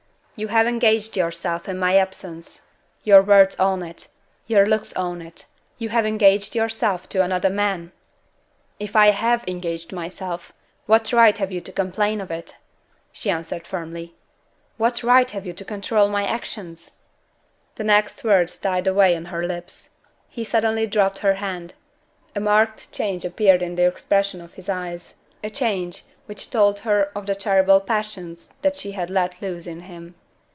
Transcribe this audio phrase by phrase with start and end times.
[0.37, 2.61] "You have engaged yourself in my absence.
[3.03, 4.07] Your words own it;
[4.47, 5.45] your looks own it!
[5.77, 7.91] You have engaged yourself to another man!"
[8.79, 10.51] "If I have engaged myself,
[10.87, 12.57] what right have you to complain of it?"
[13.11, 14.15] she answered firmly.
[14.77, 16.91] "What right have you to control my actions?"
[17.75, 19.91] The next words died away on her lips.
[20.27, 21.75] He suddenly dropped her hand.
[22.35, 25.13] A marked change appeared in the expression of his eyes
[25.43, 29.81] a change which told her of the terrible passions that she had let loose in
[29.81, 30.15] him.